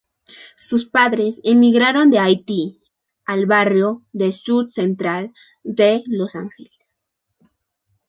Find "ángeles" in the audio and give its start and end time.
6.35-6.97